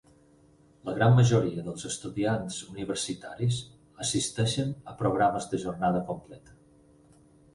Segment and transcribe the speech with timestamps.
[0.87, 3.59] La gran majoria dels estudiants universitaris
[4.05, 6.57] assisteixen a programes de jornada completa.